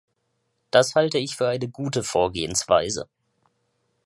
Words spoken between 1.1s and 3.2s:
ich für eine gute Vorgehensweise.